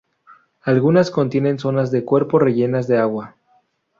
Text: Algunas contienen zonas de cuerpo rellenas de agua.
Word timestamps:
Algunas 0.63 1.11
contienen 1.11 1.59
zonas 1.59 1.91
de 1.91 2.03
cuerpo 2.03 2.39
rellenas 2.39 2.87
de 2.87 2.97
agua. 2.97 3.35